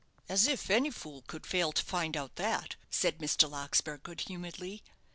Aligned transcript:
"As 0.27 0.47
if 0.47 0.71
any 0.71 0.89
fool 0.89 1.21
could 1.27 1.45
fail 1.45 1.71
to 1.71 1.83
find 1.85 2.17
out 2.17 2.35
that," 2.37 2.75
said 2.89 3.19
Mr. 3.19 3.47
Larkspur 3.47 3.97
good 3.99 4.21
humouredly. 4.21 4.81